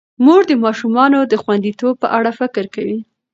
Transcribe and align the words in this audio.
مور 0.23 0.41
د 0.47 0.51
ماشومانو 0.63 1.19
د 1.31 1.33
خوندیتوب 1.43 1.93
په 2.03 2.07
اړه 2.17 2.31
فکر 2.39 2.63
کوي. 2.75 2.99